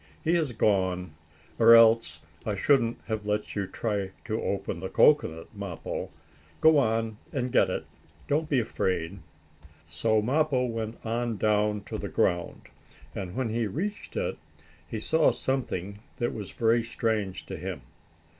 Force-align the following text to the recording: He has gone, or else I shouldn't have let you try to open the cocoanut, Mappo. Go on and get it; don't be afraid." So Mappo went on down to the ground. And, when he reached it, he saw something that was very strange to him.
He 0.23 0.33
has 0.33 0.51
gone, 0.51 1.11
or 1.59 1.75
else 1.75 2.21
I 2.43 2.55
shouldn't 2.55 2.99
have 3.05 3.27
let 3.27 3.55
you 3.55 3.67
try 3.67 4.09
to 4.25 4.41
open 4.41 4.79
the 4.79 4.89
cocoanut, 4.89 5.55
Mappo. 5.55 6.09
Go 6.59 6.79
on 6.79 7.17
and 7.31 7.51
get 7.51 7.69
it; 7.69 7.85
don't 8.27 8.49
be 8.49 8.59
afraid." 8.59 9.19
So 9.87 10.19
Mappo 10.19 10.65
went 10.65 11.05
on 11.05 11.37
down 11.37 11.81
to 11.83 11.99
the 11.99 12.09
ground. 12.09 12.63
And, 13.13 13.35
when 13.35 13.49
he 13.49 13.67
reached 13.67 14.15
it, 14.17 14.39
he 14.87 14.99
saw 14.99 15.29
something 15.29 15.99
that 16.17 16.33
was 16.33 16.49
very 16.49 16.81
strange 16.81 17.45
to 17.45 17.55
him. 17.55 17.83